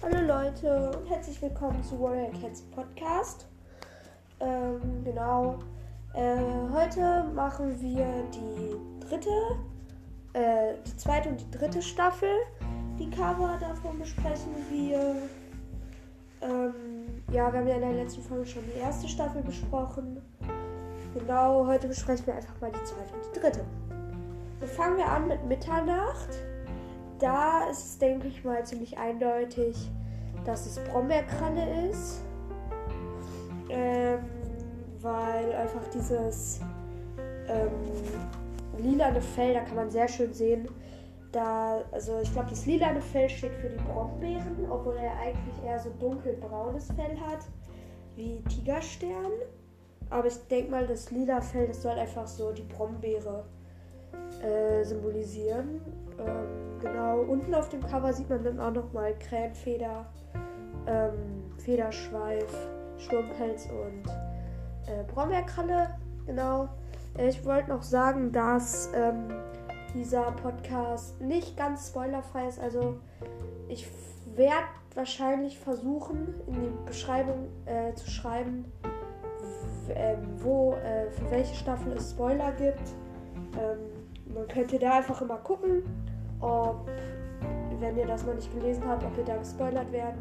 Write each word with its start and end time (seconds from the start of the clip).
Hallo 0.00 0.20
Leute 0.20 0.92
und 0.96 1.10
herzlich 1.10 1.42
willkommen 1.42 1.82
zu 1.82 1.98
Warrior 2.00 2.30
Cats 2.40 2.62
Podcast. 2.70 3.48
Ähm, 4.38 5.02
genau. 5.04 5.58
Äh, 6.14 6.36
heute 6.72 7.24
machen 7.34 7.80
wir 7.80 8.06
die 8.32 9.04
dritte, 9.04 9.28
äh, 10.34 10.74
die 10.86 10.96
zweite 10.96 11.30
und 11.30 11.40
die 11.40 11.50
dritte 11.50 11.82
Staffel. 11.82 12.28
Die 12.96 13.10
Cover 13.10 13.58
davon 13.58 13.98
besprechen 13.98 14.54
wir. 14.70 15.16
Ähm, 16.42 17.24
ja, 17.32 17.52
wir 17.52 17.58
haben 17.58 17.66
ja 17.66 17.74
in 17.74 17.80
der 17.80 17.94
letzten 17.94 18.22
Folge 18.22 18.46
schon 18.46 18.62
die 18.72 18.78
erste 18.78 19.08
Staffel 19.08 19.42
besprochen. 19.42 20.22
Genau, 21.12 21.66
heute 21.66 21.88
besprechen 21.88 22.24
wir 22.24 22.36
einfach 22.36 22.60
mal 22.60 22.70
die 22.70 22.84
zweite 22.84 23.14
und 23.14 23.34
die 23.34 23.40
dritte. 23.40 23.64
Dann 24.60 24.68
fangen 24.68 24.96
wir 24.96 25.06
an 25.06 25.26
mit 25.26 25.44
Mitternacht. 25.44 26.28
Da 27.18 27.68
ist 27.70 27.84
es, 27.84 27.98
denke 27.98 28.28
ich 28.28 28.44
mal, 28.44 28.64
ziemlich 28.64 28.96
eindeutig, 28.96 29.90
dass 30.44 30.66
es 30.66 30.78
Brombeerkralle 30.90 31.88
ist. 31.90 32.22
Ähm, 33.70 34.20
weil 35.00 35.52
einfach 35.52 35.86
dieses 35.92 36.60
ähm, 37.48 37.70
lilane 38.78 39.20
Fell, 39.20 39.54
da 39.54 39.60
kann 39.60 39.76
man 39.76 39.90
sehr 39.90 40.08
schön 40.08 40.32
sehen, 40.32 40.68
da, 41.32 41.82
also 41.92 42.18
ich 42.20 42.32
glaube, 42.32 42.50
das 42.50 42.66
lilane 42.66 43.00
Fell 43.00 43.28
steht 43.28 43.54
für 43.54 43.68
die 43.68 43.82
Brombeeren, 43.84 44.66
obwohl 44.70 44.96
er 44.96 45.12
eigentlich 45.18 45.64
eher 45.64 45.78
so 45.78 45.90
dunkelbraunes 46.00 46.86
Fell 46.92 47.18
hat, 47.20 47.40
wie 48.16 48.42
Tigerstern. 48.48 49.32
Aber 50.10 50.26
ich 50.26 50.36
denke 50.48 50.70
mal, 50.70 50.86
das 50.86 51.10
lila 51.10 51.40
Fell, 51.40 51.66
das 51.66 51.82
soll 51.82 51.98
einfach 51.98 52.26
so 52.26 52.52
die 52.52 52.62
Brombeere 52.62 53.44
äh, 54.42 54.84
symbolisieren. 54.84 55.80
Ähm, 56.18 56.78
genau, 56.80 57.20
unten 57.20 57.54
auf 57.54 57.68
dem 57.68 57.80
Cover 57.86 58.12
sieht 58.12 58.28
man 58.28 58.42
dann 58.42 58.60
auch 58.60 58.72
nochmal 58.72 59.14
Krähenfeder, 59.18 60.06
ähm, 60.86 61.52
Federschweif, 61.58 62.52
Sturmpelz 62.98 63.66
und 63.66 64.08
äh, 64.86 65.04
Brombeerkralle. 65.12 65.90
Genau. 66.26 66.68
Äh, 67.16 67.28
ich 67.28 67.44
wollte 67.44 67.70
noch 67.70 67.82
sagen, 67.82 68.32
dass 68.32 68.90
ähm, 68.94 69.28
dieser 69.94 70.32
Podcast 70.32 71.20
nicht 71.20 71.56
ganz 71.56 71.88
spoilerfrei 71.88 72.48
ist. 72.48 72.60
Also 72.60 72.96
ich 73.68 73.86
werde 74.34 74.66
wahrscheinlich 74.94 75.58
versuchen, 75.58 76.34
in 76.46 76.54
die 76.54 76.72
Beschreibung 76.86 77.48
äh, 77.66 77.94
zu 77.94 78.10
schreiben, 78.10 78.64
ähm, 79.90 80.18
wo, 80.38 80.74
äh, 80.74 81.10
für 81.10 81.30
welche 81.30 81.54
Staffel 81.54 81.92
es 81.92 82.10
Spoiler 82.10 82.52
gibt. 82.52 82.82
Ähm, 83.54 83.78
man 84.38 84.48
könnte 84.48 84.78
da 84.78 84.98
einfach 84.98 85.20
immer 85.20 85.38
gucken, 85.38 85.82
ob, 86.40 86.88
wenn 87.80 87.96
ihr 87.96 88.06
das 88.06 88.24
noch 88.24 88.34
nicht 88.34 88.52
gelesen 88.54 88.84
habt, 88.86 89.04
ob 89.04 89.18
ihr 89.18 89.24
da 89.24 89.36
gespoilert 89.36 89.90
werden, 89.90 90.20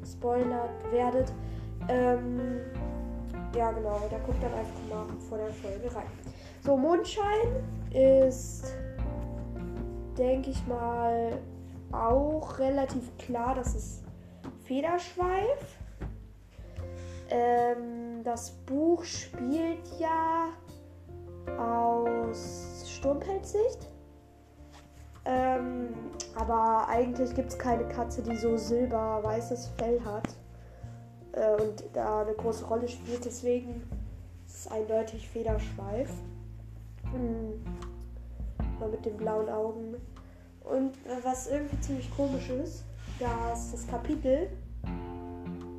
gespoilert 0.00 0.70
werdet. 0.92 1.32
Ähm, 1.88 2.60
ja, 3.56 3.72
genau, 3.72 3.98
da 4.10 4.18
guckt 4.18 4.42
dann 4.42 4.52
einfach 4.52 5.08
mal 5.08 5.18
vor 5.28 5.38
der 5.38 5.48
Folge 5.48 5.94
rein. 5.94 6.06
So, 6.60 6.76
Mondschein 6.76 7.64
ist, 7.90 8.74
denke 10.18 10.50
ich 10.50 10.66
mal, 10.66 11.38
auch 11.92 12.58
relativ 12.58 13.16
klar, 13.16 13.54
dass 13.54 13.74
es 13.74 14.02
Federschweif. 14.64 15.78
Ähm, 17.30 18.22
das 18.24 18.50
Buch 18.66 19.04
spielt 19.04 19.86
ja 19.98 20.48
aus 21.58 22.77
Sturmpelzsicht. 22.98 23.88
Ähm, 25.24 25.88
aber 26.34 26.88
eigentlich 26.88 27.34
gibt 27.34 27.50
es 27.50 27.58
keine 27.58 27.86
Katze, 27.88 28.22
die 28.22 28.36
so 28.36 28.56
silber-weißes 28.56 29.70
Fell 29.76 30.00
hat 30.04 30.28
äh, 31.32 31.62
und 31.62 31.84
da 31.92 32.22
eine 32.22 32.32
große 32.32 32.64
Rolle 32.64 32.88
spielt. 32.88 33.24
Deswegen 33.24 33.82
ist 34.46 34.66
es 34.66 34.68
eindeutig 34.70 35.28
Federschweif. 35.28 36.10
Mhm. 37.12 37.62
Mit 38.90 39.04
den 39.04 39.16
blauen 39.16 39.48
Augen. 39.48 39.96
Und 40.64 40.94
äh, 41.06 41.24
was 41.24 41.48
irgendwie 41.48 41.80
ziemlich 41.80 42.14
komisch 42.16 42.48
ist, 42.48 42.84
da 43.18 43.52
ist 43.52 43.72
das 43.72 43.86
Kapitel. 43.86 44.48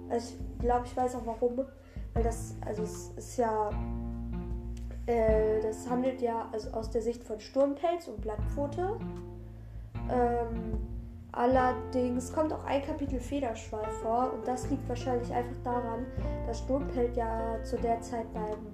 Also 0.10 0.34
ich 0.36 0.60
glaube, 0.60 0.86
ich 0.86 0.96
weiß 0.96 1.16
auch 1.16 1.26
warum. 1.26 1.66
Weil 2.14 2.24
das, 2.24 2.56
also 2.66 2.84
es 2.84 3.10
ist 3.18 3.38
ja 3.38 3.72
äh, 5.10 5.60
das 5.62 5.90
handelt 5.90 6.22
ja 6.22 6.48
also 6.52 6.70
aus 6.72 6.92
der 6.92 7.02
Sicht 7.02 7.24
von 7.24 7.40
Sturmpelz 7.40 8.08
und 8.08 8.22
Blattpfote. 8.22 9.00
Ähm, 10.12 10.78
allerdings 11.32 12.32
kommt 12.32 12.54
auch 12.54 12.64
ein 12.66 12.84
Kapitel 12.84 13.20
Federschweif 13.20 13.92
vor 14.04 14.32
und 14.34 14.48
das 14.48 14.70
liegt 14.70 14.88
wahrscheinlich 14.88 15.34
einfach 15.34 15.58
daran, 15.64 16.06
dass 16.46 16.60
Sturmpelz 16.60 17.16
ja 17.16 17.58
zu 17.64 17.78
der 17.78 18.00
Zeit 18.02 18.28
beim 18.34 18.68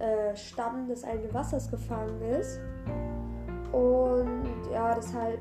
äh, 0.00 0.34
Stamm 0.34 0.88
des 0.88 1.04
eigenen 1.04 1.32
Wassers 1.32 1.70
gefangen 1.70 2.20
ist. 2.22 2.58
Und 3.70 4.72
ja, 4.72 4.94
deshalb 4.94 5.38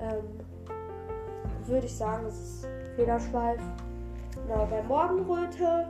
ähm, 0.00 0.24
würde 1.66 1.86
ich 1.86 1.94
sagen, 1.94 2.24
es 2.26 2.40
ist 2.40 2.68
Federschweif. 2.96 3.60
Genau, 4.46 4.66
bei 4.70 4.82
Morgenröte 4.82 5.86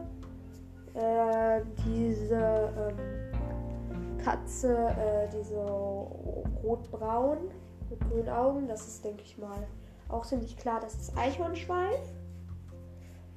äh, 0.94 1.60
diese 1.84 2.72
ähm, 2.88 3.33
Katze, 4.24 4.74
äh, 4.74 5.28
die 5.28 5.44
so 5.44 6.44
rotbraun 6.62 7.38
mit 7.90 8.00
grünen 8.08 8.28
Augen. 8.28 8.66
Das 8.66 8.86
ist, 8.86 9.04
denke 9.04 9.22
ich 9.22 9.38
mal, 9.38 9.66
auch 10.08 10.24
ziemlich 10.24 10.56
klar, 10.56 10.80
das 10.80 10.94
ist 10.94 11.16
Eichhornschweif. 11.16 12.00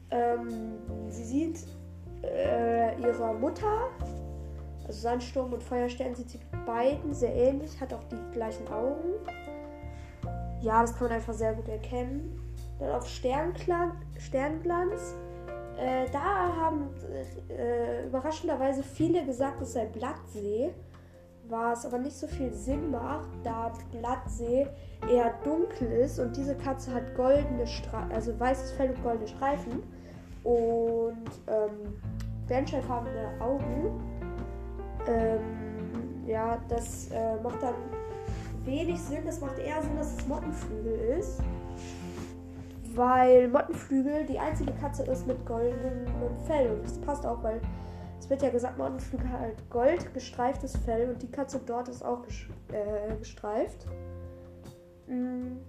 Ähm, 0.10 0.78
sie 1.10 1.24
sieht 1.24 1.68
äh, 2.24 3.00
ihrer 3.02 3.34
Mutter, 3.34 3.90
also 4.86 5.00
Sandsturm 5.00 5.54
und 5.54 5.62
Feuerstern, 5.62 6.16
sieht 6.16 6.30
sie 6.30 6.40
beiden 6.66 7.14
sehr 7.14 7.36
ähnlich, 7.36 7.80
hat 7.82 7.94
auch 7.94 8.04
die 8.06 8.32
gleichen 8.32 8.68
Augen. 8.70 9.14
Ja, 10.62 10.82
das 10.82 10.96
kann 10.96 11.08
man 11.08 11.18
einfach 11.18 11.34
sehr 11.34 11.54
gut 11.54 11.68
erkennen. 11.68 12.40
Dann 12.80 12.92
auf 12.92 13.08
Sternglanz. 13.08 15.16
Äh, 15.78 16.10
da 16.12 16.56
haben 16.56 16.90
äh, 17.50 18.08
überraschenderweise 18.08 18.82
viele 18.82 19.24
gesagt, 19.26 19.62
es 19.62 19.74
sei 19.74 19.86
Blattsee, 19.86 20.74
was 21.50 21.86
aber 21.86 22.00
nicht 22.00 22.16
so 22.16 22.26
viel 22.26 22.52
Sinn 22.52 22.90
macht, 22.90 23.30
da 23.44 23.72
Blattsee 23.92 24.68
eher 25.08 25.36
dunkel 25.44 25.92
ist 25.92 26.20
und 26.20 26.36
diese 26.36 26.56
Katze 26.56 26.94
hat 26.94 27.16
goldene 27.16 27.68
Streifen, 27.68 28.12
also 28.12 28.38
weißes 28.40 28.72
Fell 28.72 28.90
und 28.90 29.04
goldene 29.04 29.28
Streifen 29.28 29.84
und 30.44 31.30
ähm, 31.48 32.02
bernsteinfarbene 32.48 33.40
Augen. 33.40 34.02
Ähm, 35.08 36.26
ja, 36.26 36.58
das 36.70 37.12
äh, 37.12 37.36
macht 37.44 37.62
dann 37.62 37.76
wenig 38.66 39.00
Sinn. 39.00 39.24
Das 39.26 39.40
macht 39.40 39.60
eher 39.60 39.82
Sinn, 39.82 39.96
dass 39.96 40.18
es 40.18 40.28
Mottenflügel 40.28 41.18
ist 41.20 41.42
weil 42.98 43.48
Mottenflügel 43.48 44.26
die 44.26 44.40
einzige 44.40 44.74
Katze 44.74 45.04
ist 45.04 45.28
mit 45.28 45.46
goldenem 45.46 46.08
Fell. 46.46 46.72
Und 46.72 46.84
das 46.84 47.00
passt 47.00 47.26
auch, 47.26 47.42
weil 47.44 47.62
es 48.20 48.30
wird 48.30 48.42
ja 48.42 48.50
gesagt, 48.50 48.78
Mottenflügel 48.78 49.30
hat 49.30 49.40
halt 49.40 49.70
gold 49.70 50.14
gestreiftes 50.14 50.76
Fell 50.78 51.10
und 51.10 51.22
die 51.22 51.30
Katze 51.30 51.62
dort 51.66 51.88
ist 51.88 52.04
auch 52.04 52.26
äh, 52.72 53.16
gestreift. 53.16 53.86
Mhm. 55.08 55.60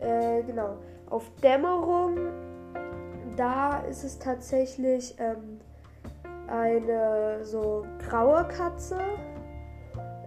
Äh, 0.00 0.42
genau. 0.42 0.76
Auf 1.08 1.30
Dämmerung, 1.42 2.18
da 3.36 3.78
ist 3.80 4.04
es 4.04 4.18
tatsächlich 4.18 5.14
ähm, 5.18 5.60
eine 6.48 7.44
so 7.44 7.86
graue 8.08 8.46
Katze 8.48 8.98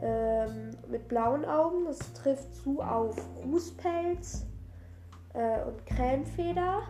ähm, 0.01 0.71
mit 0.89 1.07
blauen 1.07 1.45
Augen. 1.45 1.85
Das 1.85 1.99
trifft 2.13 2.55
zu 2.55 2.81
auf 2.81 3.15
Rußpelz 3.45 4.47
äh, 5.33 5.63
und 5.63 5.85
Krähenfeder. 5.85 6.81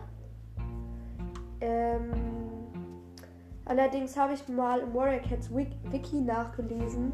Ähm, 1.60 2.10
allerdings 3.64 4.16
habe 4.16 4.34
ich 4.34 4.48
mal 4.48 4.80
im 4.80 4.94
Warrior 4.94 5.20
Cats 5.20 5.54
Wiki 5.54 6.20
nachgelesen. 6.20 7.12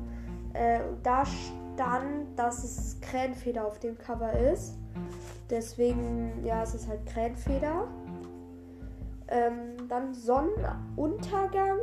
Äh, 0.55 0.81
da 1.03 1.25
stand, 1.25 2.37
dass 2.37 2.65
es 2.65 3.01
Krähenfeder 3.01 3.67
auf 3.67 3.79
dem 3.79 3.99
Cover 3.99 4.33
ist. 4.33 4.79
Deswegen, 5.51 6.45
ja, 6.45 6.63
es 6.63 6.75
ist 6.75 6.89
halt 6.89 7.05
Krähenfeder. 7.07 7.89
Ähm, 9.29 9.89
dann 9.89 10.15
Sonnenuntergang. 10.15 11.79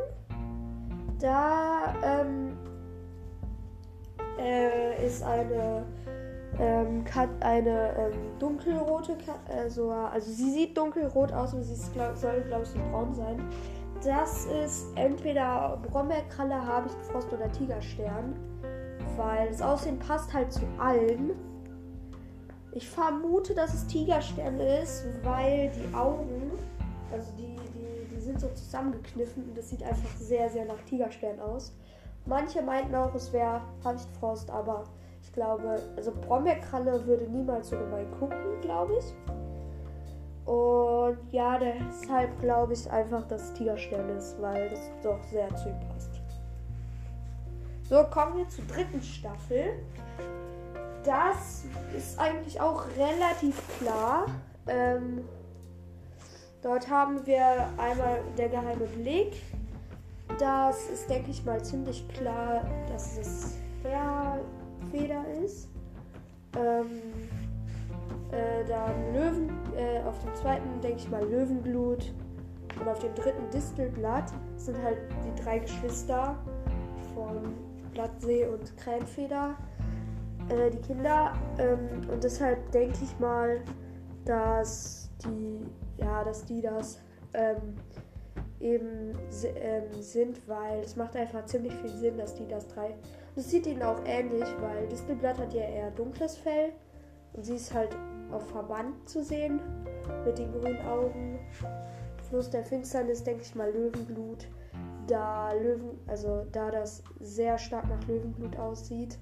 Da 1.19 1.93
ähm, 2.03 2.57
äh, 4.39 5.05
ist 5.05 5.23
eine 5.23 5.85
ähm, 6.59 7.03
hat 7.13 7.29
eine 7.41 7.95
ähm, 7.97 8.39
dunkelrote 8.39 9.17
also, 9.47 9.91
also 9.91 10.31
sie 10.31 10.51
sieht 10.51 10.77
dunkelrot 10.77 11.31
aus 11.31 11.53
und 11.53 11.63
sie 11.63 11.91
glaub, 11.91 12.15
soll, 12.15 12.41
glaube 12.47 12.63
ich, 12.63 12.69
so 12.69 12.79
braun 12.91 13.13
sein. 13.13 13.39
Das 14.03 14.45
ist 14.45 14.87
entweder 14.95 15.79
Brombeerkralle, 15.89 16.55
Habichtfrost 16.55 17.31
oder 17.33 17.51
Tigerstern, 17.51 18.35
weil 19.17 19.49
das 19.49 19.61
Aussehen 19.61 19.97
passt 19.99 20.33
halt 20.33 20.51
zu 20.51 20.61
allen. 20.77 21.31
Ich 22.71 22.87
vermute, 22.89 23.55
dass 23.55 23.73
es 23.73 23.87
Tigerstern 23.87 24.59
ist, 24.59 25.05
weil 25.23 25.71
die 25.71 25.95
Augen, 25.95 26.51
also 27.11 27.31
die, 27.37 27.55
die, 27.73 28.15
die 28.15 28.19
sind 28.19 28.39
so 28.39 28.49
zusammengekniffen 28.49 29.43
und 29.45 29.57
das 29.57 29.69
sieht 29.69 29.81
einfach 29.81 30.09
sehr, 30.17 30.49
sehr 30.49 30.65
nach 30.65 30.81
Tigerstern 30.81 31.39
aus. 31.39 31.73
Manche 32.25 32.61
meinten 32.61 32.93
auch, 32.95 33.13
es 33.15 33.31
wäre 33.31 33.61
Haftfrost, 33.83 34.49
aber 34.49 34.83
ich 35.25 35.33
glaube, 35.33 35.81
also 35.97 36.11
Brombeerkralle 36.11 37.05
würde 37.05 37.25
niemals 37.25 37.69
so 37.69 37.77
gemein 37.77 38.09
gucken, 38.19 38.61
glaube 38.61 38.93
ich. 38.99 39.05
Und 40.47 41.17
ja, 41.31 41.57
deshalb 41.57 42.39
glaube 42.39 42.73
ich 42.73 42.89
einfach, 42.91 43.27
dass 43.27 43.51
Tigerstern 43.53 44.07
ist, 44.09 44.39
weil 44.39 44.69
das 44.69 44.79
doch 45.01 45.21
sehr 45.23 45.53
zu 45.55 45.69
ihm 45.69 45.79
passt. 45.89 46.11
So, 47.89 48.03
kommen 48.03 48.37
wir 48.37 48.49
zur 48.49 48.65
dritten 48.65 49.01
Staffel. 49.01 49.73
Das 51.03 51.65
ist 51.95 52.19
eigentlich 52.19 52.61
auch 52.61 52.85
relativ 52.97 53.61
klar. 53.79 54.27
Ähm, 54.67 55.27
dort 56.61 56.89
haben 56.89 57.25
wir 57.25 57.67
einmal 57.77 58.21
der 58.37 58.49
geheime 58.49 58.85
Blick. 58.85 59.41
Das 60.39 60.89
ist, 60.89 61.09
denke 61.09 61.31
ich 61.31 61.43
mal, 61.45 61.63
ziemlich 61.63 62.07
klar, 62.09 62.65
dass 62.87 63.17
es 63.17 63.54
ist. 65.45 65.69
Ähm, 66.57 67.01
äh, 68.31 68.65
dann 68.67 69.13
Löwen, 69.13 69.49
äh, 69.75 70.01
auf 70.03 70.19
dem 70.19 70.33
zweiten 70.35 70.81
denke 70.81 70.97
ich 70.97 71.09
mal 71.09 71.23
Löwenblut. 71.23 72.13
Und 72.79 72.89
auf 72.89 72.99
dem 72.99 73.15
dritten 73.15 73.49
Distelblatt 73.51 74.33
sind 74.57 74.81
halt 74.83 74.97
die 75.23 75.41
drei 75.41 75.59
Geschwister 75.59 76.37
von 77.13 77.53
Blattsee 77.93 78.47
und 78.47 78.75
Krähenfeder, 78.77 79.55
äh, 80.49 80.69
die 80.69 80.79
Kinder. 80.79 81.33
Ähm, 81.57 82.09
und 82.11 82.23
deshalb 82.23 82.71
denke 82.71 82.97
ich 83.01 83.17
mal, 83.19 83.61
dass 84.25 85.09
die, 85.23 85.65
ja, 85.97 86.23
dass 86.23 86.45
die 86.45 86.61
das 86.61 86.99
ähm, 87.33 87.75
eben 88.59 89.17
ähm, 89.43 90.01
sind, 90.01 90.47
weil 90.47 90.79
es 90.79 90.95
macht 90.95 91.15
einfach 91.15 91.45
ziemlich 91.45 91.73
viel 91.75 91.89
Sinn, 91.91 92.17
dass 92.17 92.35
die 92.35 92.47
das 92.47 92.67
drei. 92.67 92.95
Es 93.35 93.51
sieht 93.51 93.67
ihnen 93.67 93.83
auch 93.83 93.99
ähnlich, 94.05 94.47
weil 94.61 94.87
Distelblatt 94.87 95.37
hat 95.37 95.53
ja 95.53 95.63
eher 95.63 95.91
dunkles 95.91 96.37
Fell 96.37 96.71
und 97.33 97.43
sie 97.45 97.55
ist 97.55 97.73
halt 97.73 97.95
auf 98.31 98.47
Verband 98.49 99.09
zu 99.09 99.23
sehen 99.23 99.59
mit 100.25 100.37
den 100.37 100.51
grünen 100.53 100.81
Augen. 100.85 101.39
Fluss 102.29 102.49
der 102.49 102.63
Finsternis, 102.63 103.23
denke 103.23 103.43
ich 103.43 103.53
mal, 103.55 103.71
Löwenblut. 103.71 104.47
Da 105.07 105.53
Löwen, 105.53 105.99
also 106.07 106.45
da 106.51 106.71
das 106.71 107.03
sehr 107.19 107.57
stark 107.57 107.87
nach 107.87 108.07
Löwenblut 108.07 108.57
aussieht, 108.57 109.19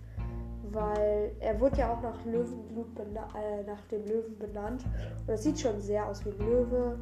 weil 0.71 1.31
er 1.41 1.59
wurde 1.59 1.79
ja 1.79 1.93
auch 1.93 2.01
nach 2.01 2.23
Löwenblut 2.23 2.87
äh, 2.99 3.63
nach 3.63 3.81
dem 3.91 4.05
Löwen 4.05 4.37
benannt. 4.37 4.85
Und 5.19 5.29
das 5.29 5.43
sieht 5.43 5.59
schon 5.59 5.81
sehr 5.81 6.07
aus 6.07 6.23
wie 6.25 6.29
ein 6.29 6.39
Löwe. 6.39 6.99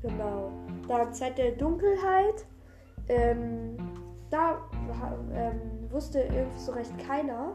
Genau. 0.00 0.50
Dann 0.88 1.12
Zeit 1.12 1.36
der 1.36 1.52
Dunkelheit. 1.52 2.46
Ähm, 3.08 3.76
da 4.30 4.61
ähm, 5.32 5.90
wusste 5.90 6.20
irgendwie 6.20 6.58
so 6.58 6.72
recht 6.72 6.92
keiner. 7.06 7.52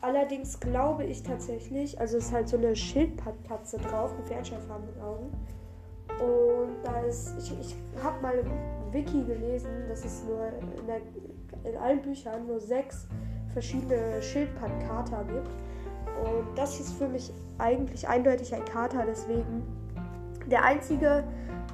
Allerdings 0.00 0.60
glaube 0.60 1.04
ich 1.04 1.22
tatsächlich, 1.22 1.98
also 1.98 2.18
ist 2.18 2.32
halt 2.32 2.48
so 2.48 2.56
eine 2.56 2.76
Schildpatze 2.76 3.78
drauf 3.78 4.14
mit 4.16 4.26
fernscheinfarbenen 4.26 5.00
Augen. 5.00 5.30
Und 6.20 6.76
da 6.84 7.00
ist, 7.00 7.34
ich, 7.38 7.58
ich 7.60 7.76
habe 8.02 8.20
mal 8.22 8.34
im 8.38 8.50
Wiki 8.92 9.24
gelesen, 9.24 9.70
dass 9.88 10.04
es 10.04 10.24
nur 10.24 10.46
in, 10.78 10.86
der, 10.86 11.00
in 11.70 11.76
allen 11.78 12.02
Büchern 12.02 12.46
nur 12.46 12.60
sechs 12.60 13.06
verschiedene 13.52 14.22
Schildpattkater 14.22 15.24
gibt. 15.24 15.50
Und 16.24 16.56
das 16.56 16.78
ist 16.78 16.92
für 16.92 17.08
mich 17.08 17.32
eigentlich 17.58 18.06
eindeutig 18.08 18.54
ein 18.54 18.64
Kater, 18.64 19.04
deswegen 19.06 19.62
der 20.46 20.64
einzige 20.64 21.24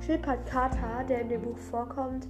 Schildpattkater, 0.05 1.05
der 1.09 1.21
in 1.21 1.29
dem 1.29 1.43
Buch 1.43 1.59
vorkommt, 1.59 2.27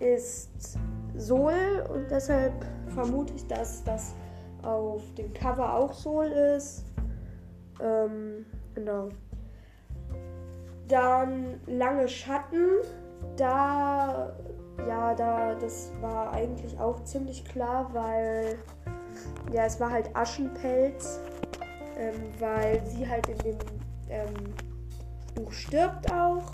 ist 0.00 0.78
Sol 1.16 1.86
und 1.92 2.10
deshalb 2.10 2.52
vermute 2.88 3.34
ich, 3.34 3.46
dass 3.46 3.84
das 3.84 4.14
auf 4.62 5.02
dem 5.14 5.32
Cover 5.32 5.74
auch 5.74 5.92
Sol 5.92 6.26
ist. 6.26 6.84
Ähm, 7.80 8.46
genau. 8.74 9.08
Dann 10.88 11.60
lange 11.66 12.08
Schatten. 12.08 12.68
Da, 13.36 14.36
ja, 14.86 15.14
da, 15.14 15.54
das 15.54 15.92
war 16.00 16.32
eigentlich 16.32 16.78
auch 16.78 17.02
ziemlich 17.04 17.44
klar, 17.44 17.88
weil, 17.92 18.58
ja, 19.52 19.64
es 19.64 19.78
war 19.78 19.90
halt 19.90 20.14
Aschenpelz, 20.14 21.20
ähm, 21.96 22.14
weil 22.40 22.84
sie 22.86 23.08
halt 23.08 23.28
in 23.28 23.38
dem 23.38 23.58
ähm, 24.08 24.54
Buch 25.34 25.52
stirbt 25.52 26.12
auch 26.12 26.52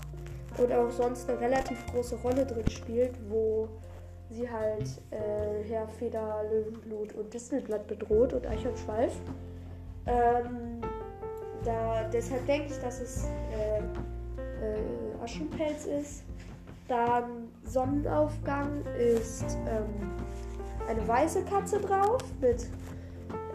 und 0.57 0.71
auch 0.71 0.91
sonst 0.91 1.29
eine 1.29 1.39
relativ 1.39 1.85
große 1.87 2.15
Rolle 2.17 2.45
drin 2.45 2.69
spielt, 2.69 3.17
wo 3.29 3.67
sie 4.29 4.49
halt 4.49 4.87
äh, 5.11 5.63
Heerfeder, 5.63 6.43
Löwenblut 6.51 7.13
und 7.15 7.33
Distelblatt 7.33 7.87
bedroht 7.87 8.33
und 8.33 8.45
Eichhornschweif. 8.45 9.13
Ähm, 10.05 10.81
da, 11.63 12.03
deshalb 12.11 12.45
denke 12.45 12.67
ich, 12.71 12.79
dass 12.79 13.01
es 13.01 13.27
äh, 13.51 13.79
äh, 13.79 15.23
Aschenpelz 15.23 15.85
ist. 15.85 16.23
Dann 16.87 17.49
Sonnenaufgang 17.63 18.83
ist 18.97 19.57
ähm, 19.67 20.11
eine 20.87 21.07
weiße 21.07 21.43
Katze 21.43 21.79
drauf 21.79 22.23
mit 22.41 22.67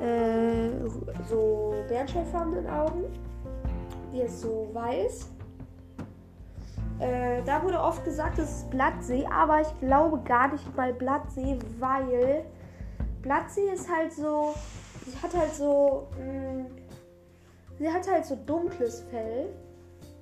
äh, 0.01 0.71
so 1.29 1.75
bernsteinfarbenen 1.89 2.69
Augen. 2.69 3.05
Die 4.13 4.21
ist 4.21 4.41
so 4.41 4.69
weiß. 4.73 5.34
Äh, 7.05 7.43
da 7.45 7.63
wurde 7.63 7.79
oft 7.79 8.03
gesagt, 8.03 8.39
es 8.39 8.51
ist 8.51 8.71
Blattsee, 8.71 9.27
aber 9.31 9.61
ich 9.61 9.79
glaube 9.79 10.19
gar 10.25 10.51
nicht 10.51 10.75
mal 10.75 10.95
Blattsee, 10.95 11.59
weil 11.79 12.47
Blattsee 13.21 13.69
ist 13.75 13.95
halt 13.95 14.11
so, 14.11 14.55
sie 15.05 15.15
hat 15.23 15.35
halt 15.35 15.53
so, 15.53 16.09
mh, 16.19 16.63
mm, 16.63 16.67
sie 17.79 17.93
hat 17.93 18.11
halt 18.11 18.25
so 18.25 18.37
dunkles 18.47 19.03
Fell, 19.11 19.51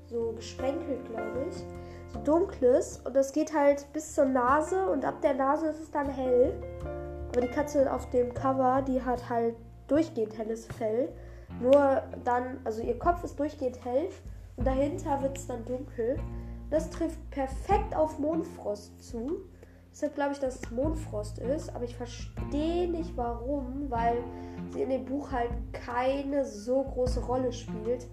so 0.06 0.32
gesprenkelt, 0.32 1.04
glaube 1.08 1.46
ich, 1.48 1.64
so 2.12 2.18
dunkles 2.24 3.00
und 3.04 3.14
das 3.14 3.32
geht 3.32 3.56
halt 3.56 3.86
bis 3.92 4.14
zur 4.14 4.24
Nase 4.24 4.90
und 4.90 5.04
ab 5.04 5.20
der 5.22 5.34
Nase 5.34 5.68
ist 5.68 5.82
es 5.82 5.90
dann 5.92 6.08
hell. 6.08 6.52
Aber 7.28 7.42
die 7.42 7.48
Katze 7.48 7.92
auf 7.92 8.10
dem 8.10 8.34
Cover, 8.34 8.82
die 8.82 9.00
hat 9.00 9.30
halt 9.30 9.54
durchgehend 9.86 10.36
helles 10.36 10.66
Fell. 10.66 11.10
Nur 11.60 12.02
dann, 12.24 12.58
also 12.64 12.82
ihr 12.82 12.98
Kopf 12.98 13.22
ist 13.22 13.38
durchgehend 13.38 13.84
hell 13.84 14.08
und 14.56 14.66
dahinter 14.66 15.22
wird 15.22 15.38
es 15.38 15.46
dann 15.46 15.64
dunkel. 15.64 16.18
Das 16.72 16.88
trifft 16.88 17.18
perfekt 17.30 17.94
auf 17.94 18.18
Mondfrost 18.18 19.02
zu. 19.02 19.42
Deshalb 19.92 20.14
glaube 20.14 20.32
ich, 20.32 20.38
dass 20.38 20.56
es 20.56 20.70
Mondfrost 20.70 21.38
ist. 21.38 21.68
Aber 21.74 21.84
ich 21.84 21.94
verstehe 21.94 22.90
nicht 22.90 23.14
warum, 23.14 23.90
weil 23.90 24.16
sie 24.70 24.80
in 24.80 24.88
dem 24.88 25.04
Buch 25.04 25.30
halt 25.30 25.50
keine 25.74 26.46
so 26.46 26.82
große 26.82 27.20
Rolle 27.20 27.52
spielt. 27.52 28.08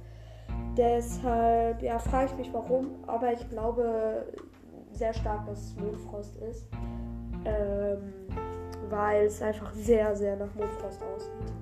Deshalb, 0.76 1.82
ja, 1.82 2.00
frage 2.00 2.32
ich 2.32 2.36
mich 2.36 2.54
warum. 2.54 3.02
Aber 3.08 3.32
ich 3.32 3.50
glaube 3.50 4.26
sehr 4.92 5.14
stark, 5.14 5.46
dass 5.46 5.68
es 5.68 5.76
Mondfrost 5.78 6.36
ist. 6.42 6.68
Ähm, 7.46 8.14
weil 8.90 9.28
es 9.28 9.42
einfach 9.42 9.72
sehr, 9.72 10.14
sehr 10.18 10.36
nach 10.36 10.54
Mondfrost 10.54 11.02
aussieht. 11.16 11.54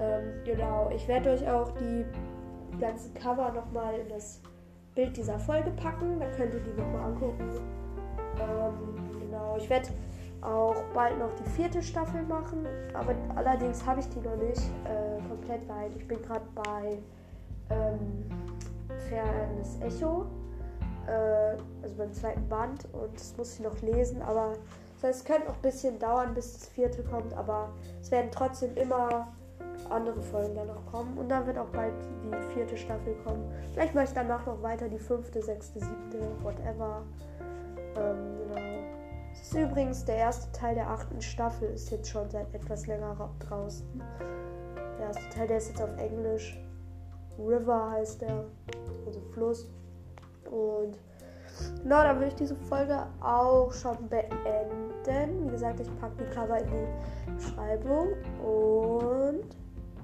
Ähm, 0.00 0.32
genau, 0.44 0.90
ich 0.92 1.06
werde 1.06 1.30
euch 1.30 1.48
auch 1.48 1.70
die 1.78 2.04
ganzen 2.80 3.14
Cover 3.14 3.52
nochmal 3.52 4.00
in 4.00 4.08
das 4.08 4.42
Bild 4.98 5.16
dieser 5.16 5.38
Folge 5.38 5.70
packen. 5.80 6.18
Da 6.18 6.26
könnt 6.36 6.52
ihr 6.54 6.58
die 6.58 6.70
nochmal 6.70 7.04
angucken. 7.04 7.48
Ähm, 8.40 9.20
genau, 9.20 9.56
ich 9.56 9.70
werde 9.70 9.90
auch 10.40 10.74
bald 10.92 11.16
noch 11.20 11.32
die 11.36 11.48
vierte 11.50 11.80
Staffel 11.80 12.22
machen, 12.24 12.66
aber 12.94 13.14
allerdings 13.36 13.86
habe 13.86 14.00
ich 14.00 14.08
die 14.08 14.18
noch 14.18 14.34
nicht 14.34 14.60
äh, 14.84 15.28
komplett 15.28 15.68
weit. 15.68 15.92
Ich 15.96 16.08
bin 16.08 16.20
gerade 16.20 16.44
bei 16.52 16.98
ähm, 17.70 18.24
Fernes 19.08 19.80
Echo, 19.80 20.26
äh, 21.06 21.56
also 21.80 21.94
beim 21.96 22.12
zweiten 22.12 22.48
Band 22.48 22.88
und 22.92 23.14
das 23.14 23.36
muss 23.36 23.54
ich 23.54 23.60
noch 23.60 23.80
lesen, 23.82 24.20
aber 24.22 24.54
das 24.94 25.10
heißt, 25.10 25.20
es 25.20 25.24
könnte 25.24 25.46
noch 25.46 25.54
ein 25.54 25.62
bisschen 25.62 25.98
dauern, 26.00 26.34
bis 26.34 26.54
das 26.54 26.68
vierte 26.70 27.04
kommt, 27.04 27.32
aber 27.34 27.70
es 28.00 28.10
werden 28.10 28.30
trotzdem 28.32 28.74
immer 28.76 29.28
andere 29.90 30.20
Folgen 30.22 30.54
dann 30.54 30.68
noch 30.68 30.84
kommen. 30.86 31.16
Und 31.18 31.28
dann 31.28 31.46
wird 31.46 31.58
auch 31.58 31.68
bald 31.70 31.92
die 32.24 32.54
vierte 32.54 32.76
Staffel 32.76 33.14
kommen. 33.24 33.44
Vielleicht 33.72 33.94
mache 33.94 34.04
ich 34.04 34.12
danach 34.12 34.46
noch 34.46 34.62
weiter 34.62 34.88
die 34.88 34.98
fünfte, 34.98 35.42
sechste, 35.42 35.80
siebte, 35.80 36.20
whatever. 36.42 37.02
Ähm, 37.96 38.36
genau. 38.38 38.60
Es 39.32 39.52
ist 39.52 39.54
übrigens 39.54 40.04
der 40.04 40.16
erste 40.16 40.50
Teil 40.52 40.74
der 40.74 40.90
achten 40.90 41.20
Staffel, 41.22 41.68
ist 41.70 41.90
jetzt 41.90 42.08
schon 42.10 42.28
seit 42.30 42.52
etwas 42.54 42.86
länger 42.86 43.30
draußen. 43.40 43.86
Der 44.98 45.06
erste 45.06 45.28
Teil, 45.30 45.46
der 45.46 45.58
ist 45.58 45.68
jetzt 45.68 45.82
auf 45.82 45.96
Englisch. 45.96 46.58
River 47.38 47.90
heißt 47.92 48.22
der, 48.22 48.44
also 49.06 49.20
Fluss. 49.32 49.70
Und 50.50 50.98
genau, 51.82 52.02
dann 52.02 52.16
würde 52.16 52.28
ich 52.28 52.34
diese 52.34 52.56
Folge 52.56 53.06
auch 53.20 53.72
schon 53.72 54.08
beenden. 54.08 55.46
Wie 55.46 55.50
gesagt, 55.50 55.80
ich 55.80 56.00
packe 56.00 56.24
die 56.24 56.34
Cover 56.34 56.58
in 56.58 56.66
die 56.66 57.32
Beschreibung. 57.32 58.08
Und 58.44 59.44